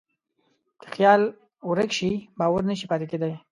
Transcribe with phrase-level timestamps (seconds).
[0.81, 1.21] که خیال
[1.69, 3.33] ورک شي، باور نهشي پاتې کېدی.